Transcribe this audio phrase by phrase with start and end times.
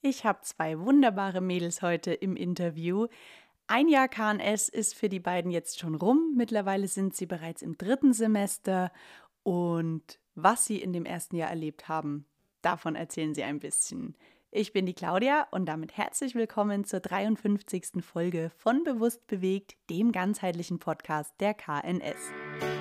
[0.00, 3.08] Ich habe zwei wunderbare Mädels heute im Interview.
[3.66, 6.34] Ein Jahr KNS ist für die beiden jetzt schon rum.
[6.36, 8.92] Mittlerweile sind sie bereits im dritten Semester.
[9.42, 12.26] Und was sie in dem ersten Jahr erlebt haben,
[12.62, 14.16] davon erzählen sie ein bisschen.
[14.52, 18.02] Ich bin die Claudia und damit herzlich willkommen zur 53.
[18.02, 22.77] Folge von Bewusst bewegt, dem ganzheitlichen Podcast der KNS.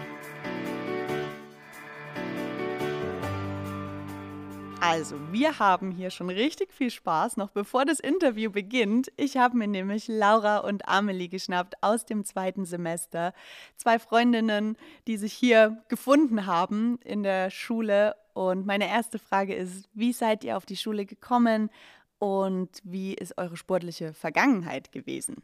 [4.90, 9.12] Also, wir haben hier schon richtig viel Spaß, noch bevor das Interview beginnt.
[9.18, 13.34] Ich habe mir nämlich Laura und Amelie geschnappt aus dem zweiten Semester.
[13.76, 18.16] Zwei Freundinnen, die sich hier gefunden haben in der Schule.
[18.34, 21.70] Und meine erste Frage ist, wie seid ihr auf die Schule gekommen
[22.18, 25.44] und wie ist eure sportliche Vergangenheit gewesen?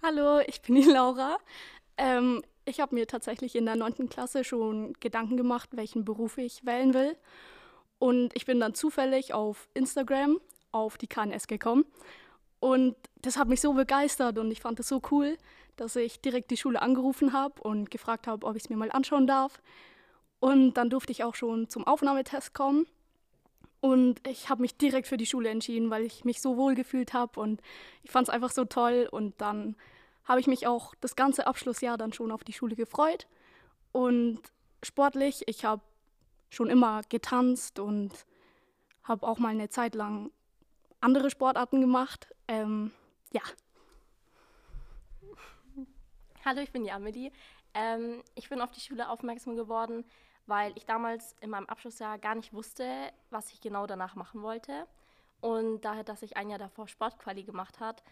[0.00, 1.38] Hallo, ich bin die Laura.
[1.98, 4.08] Ähm, ich habe mir tatsächlich in der 9.
[4.08, 7.16] Klasse schon Gedanken gemacht, welchen Beruf ich wählen will.
[8.02, 10.40] Und ich bin dann zufällig auf Instagram
[10.72, 11.84] auf die KNS gekommen.
[12.58, 15.38] Und das hat mich so begeistert und ich fand es so cool,
[15.76, 18.90] dass ich direkt die Schule angerufen habe und gefragt habe, ob ich es mir mal
[18.90, 19.62] anschauen darf.
[20.40, 22.88] Und dann durfte ich auch schon zum Aufnahmetest kommen.
[23.80, 27.12] Und ich habe mich direkt für die Schule entschieden, weil ich mich so wohl gefühlt
[27.12, 27.62] habe und
[28.02, 29.08] ich fand es einfach so toll.
[29.12, 29.76] Und dann
[30.24, 33.28] habe ich mich auch das ganze Abschlussjahr dann schon auf die Schule gefreut.
[33.92, 34.40] Und
[34.82, 35.82] sportlich, ich habe
[36.52, 38.26] schon immer getanzt und
[39.04, 40.30] habe auch mal eine Zeit lang
[41.00, 42.28] andere Sportarten gemacht.
[42.46, 42.92] Ähm,
[43.32, 43.40] ja.
[46.44, 47.32] Hallo, ich bin die Amelie.
[47.72, 50.04] Ähm, ich bin auf die Schule aufmerksam geworden,
[50.46, 54.86] weil ich damals in meinem Abschlussjahr gar nicht wusste, was ich genau danach machen wollte.
[55.40, 58.04] Und daher, dass ich ein Jahr davor Sportquali gemacht hat,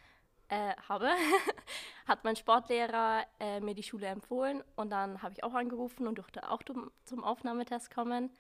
[0.51, 1.09] äh, habe,
[2.07, 6.19] hat mein Sportlehrer äh, mir die Schule empfohlen und dann habe ich auch angerufen und
[6.19, 6.63] durfte auch
[7.05, 8.31] zum Aufnahmetest kommen.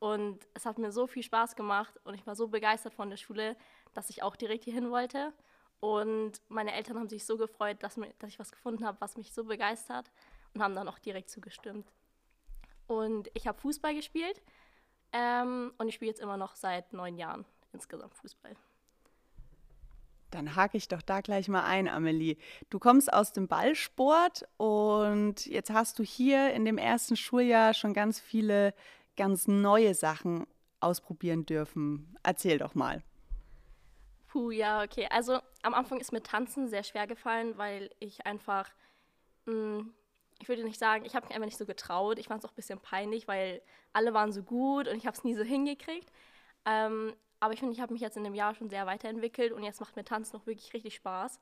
[0.00, 3.18] Und es hat mir so viel Spaß gemacht und ich war so begeistert von der
[3.18, 3.56] Schule,
[3.92, 5.32] dass ich auch direkt hierhin wollte.
[5.78, 9.16] Und meine Eltern haben sich so gefreut, dass, mir, dass ich was gefunden habe, was
[9.16, 10.10] mich so begeistert
[10.54, 11.92] und haben dann auch direkt zugestimmt.
[12.86, 14.42] Und ich habe Fußball gespielt
[15.12, 18.56] ähm, und ich spiele jetzt immer noch seit neun Jahren insgesamt Fußball.
[20.30, 22.36] Dann hake ich doch da gleich mal ein, Amelie.
[22.68, 27.94] Du kommst aus dem Ballsport und jetzt hast du hier in dem ersten Schuljahr schon
[27.94, 28.74] ganz viele
[29.16, 30.46] ganz neue Sachen
[30.80, 32.16] ausprobieren dürfen.
[32.22, 33.02] Erzähl doch mal.
[34.28, 35.08] Puh, ja, okay.
[35.10, 38.70] Also am Anfang ist mir Tanzen sehr schwer gefallen, weil ich einfach,
[39.46, 39.94] mh, hm,
[40.40, 42.18] ich würde nicht sagen, ich habe mich einfach nicht so getraut.
[42.18, 43.60] Ich fand es auch ein bisschen peinlich, weil
[43.92, 46.10] alle waren so gut und ich habe es nie so hingekriegt.
[46.64, 49.62] Ähm, aber ich finde, ich habe mich jetzt in dem Jahr schon sehr weiterentwickelt und
[49.62, 51.40] jetzt macht mir Tanzen noch wirklich richtig Spaß.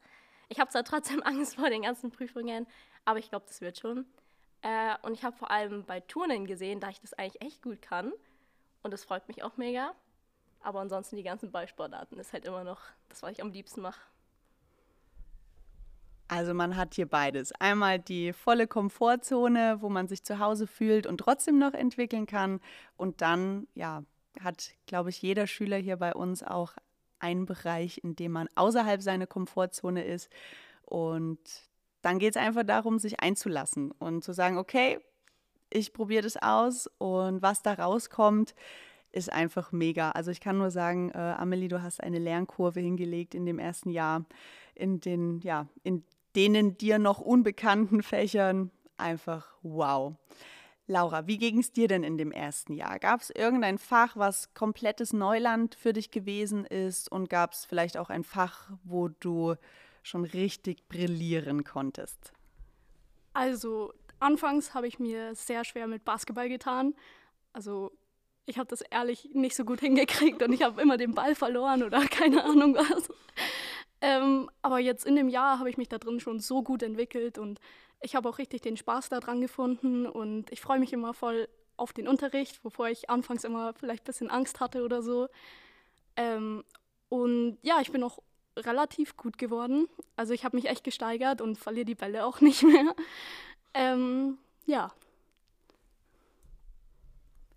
[0.49, 2.67] Ich habe zwar trotzdem Angst vor den ganzen Prüfungen,
[3.05, 4.07] aber ich glaube, das wird schon.
[4.63, 7.83] Äh, und ich habe vor allem bei Turnen gesehen, da ich das eigentlich echt gut
[7.83, 8.13] kann.
[8.83, 9.93] Und das freut mich auch mega.
[10.63, 14.01] Aber ansonsten die ganzen Ballsportarten ist halt immer noch das, was ich am liebsten mache.
[16.29, 17.53] Also man hat hier beides.
[17.53, 22.61] Einmal die volle Komfortzone, wo man sich zu Hause fühlt und trotzdem noch entwickeln kann.
[22.97, 24.03] Und dann, ja,
[24.41, 26.73] hat, glaube ich, jeder Schüler hier bei uns auch
[27.19, 30.31] einen Bereich, in dem man außerhalb seiner Komfortzone ist.
[30.85, 31.39] Und
[32.03, 35.01] dann geht es einfach darum, sich einzulassen und zu sagen, okay,
[35.71, 38.55] ich probiere das aus und was da rauskommt,
[39.11, 40.11] ist einfach mega.
[40.13, 43.91] Also ich kann nur sagen, äh, Amelie, du hast eine Lernkurve hingelegt in dem ersten
[43.91, 44.25] Jahr,
[44.75, 46.05] in den, ja, in
[46.37, 48.71] denen dir noch unbekannten Fächern.
[48.97, 50.15] Einfach wow.
[50.91, 52.99] Laura, wie ging es dir denn in dem ersten Jahr?
[52.99, 57.13] Gab es irgendein Fach, was komplettes Neuland für dich gewesen ist?
[57.13, 59.55] Und gab es vielleicht auch ein Fach, wo du
[60.03, 62.33] schon richtig brillieren konntest?
[63.35, 66.95] Also, anfangs habe ich mir sehr schwer mit Basketball getan.
[67.53, 67.93] Also,
[68.47, 71.83] ich habe das ehrlich nicht so gut hingekriegt und ich habe immer den Ball verloren
[71.83, 73.11] oder keine Ahnung was.
[74.01, 77.39] Ähm, aber jetzt in dem Jahr habe ich mich da drin schon so gut entwickelt
[77.39, 77.61] und
[78.01, 81.93] ich habe auch richtig den Spaß daran gefunden und ich freue mich immer voll auf
[81.93, 85.29] den Unterricht, wovor ich anfangs immer vielleicht ein bisschen Angst hatte oder so.
[86.17, 86.65] Ähm,
[87.09, 88.19] und ja, ich bin auch
[88.57, 89.89] relativ gut geworden.
[90.17, 92.95] Also ich habe mich echt gesteigert und verliere die Bälle auch nicht mehr.
[93.75, 94.93] Ähm, ja.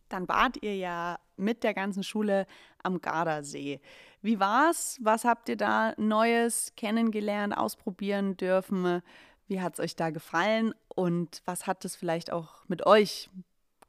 [0.10, 2.46] Dann wart ihr ja mit der ganzen Schule
[2.84, 3.82] am Gardasee.
[4.22, 4.98] Wie war's?
[5.02, 9.02] Was habt ihr da Neues kennengelernt, ausprobieren dürfen?
[9.48, 13.30] Wie hat es euch da gefallen und was hat es vielleicht auch mit euch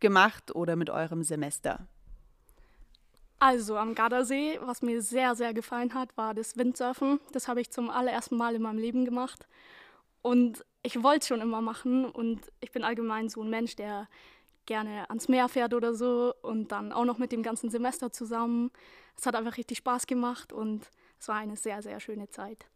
[0.00, 1.86] gemacht oder mit eurem Semester?
[3.38, 7.18] Also am Gardasee, was mir sehr, sehr gefallen hat, war das Windsurfen.
[7.32, 9.48] Das habe ich zum allerersten Mal in meinem Leben gemacht.
[10.22, 14.08] Und ich wollte es schon immer machen und ich bin allgemein so ein Mensch, der
[14.66, 18.70] gerne ans Meer fährt oder so und dann auch noch mit dem ganzen Semester zusammen.
[19.16, 20.88] Es hat einfach richtig Spaß gemacht und
[21.18, 22.66] es war eine sehr, sehr schöne Zeit.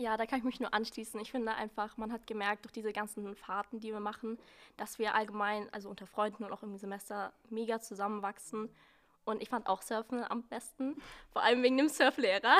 [0.00, 1.18] Ja, da kann ich mich nur anschließen.
[1.20, 4.38] Ich finde einfach, man hat gemerkt durch diese ganzen Fahrten, die wir machen,
[4.76, 8.68] dass wir allgemein, also unter Freunden und auch im Semester, mega zusammenwachsen.
[9.24, 11.02] Und ich fand auch Surfen am besten,
[11.32, 12.56] vor allem wegen dem Surflehrer.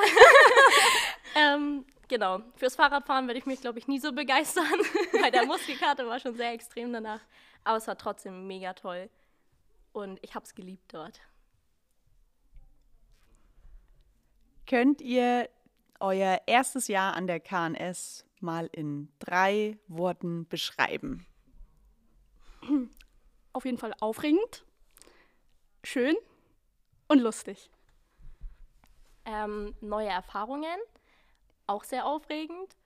[1.36, 4.64] ähm, genau, fürs Fahrradfahren werde ich mich, glaube ich, nie so begeistern,
[5.22, 7.20] weil der Muskelkarte war schon sehr extrem danach.
[7.68, 9.10] Aber es war trotzdem mega toll.
[9.92, 11.20] Und ich habe es geliebt dort.
[14.66, 15.50] Könnt ihr
[16.00, 21.26] euer erstes Jahr an der KNS mal in drei Worten beschreiben?
[23.52, 24.64] Auf jeden Fall aufregend,
[25.84, 26.16] schön
[27.06, 27.70] und lustig.
[29.26, 30.78] Ähm, neue Erfahrungen,
[31.66, 32.76] auch sehr aufregend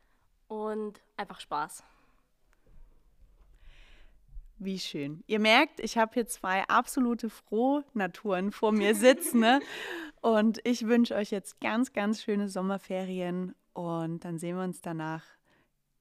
[0.48, 1.84] und einfach Spaß.
[4.64, 5.24] Wie schön.
[5.26, 9.40] Ihr merkt, ich habe hier zwei absolute Frohnaturen vor mir sitzen.
[9.40, 9.60] Ne?
[10.20, 13.56] Und ich wünsche euch jetzt ganz, ganz schöne Sommerferien.
[13.72, 15.24] Und dann sehen wir uns danach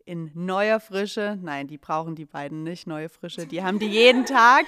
[0.06, 1.40] in neuer Frische.
[1.42, 3.48] Nein, die brauchen die beiden nicht, neue Frische.
[3.48, 4.66] Die haben die jeden Tag.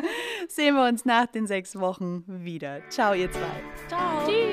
[0.48, 2.80] sehen wir uns nach den sechs Wochen wieder.
[2.88, 3.62] Ciao, ihr zwei.
[3.88, 4.26] Ciao.
[4.26, 4.45] Tschüss.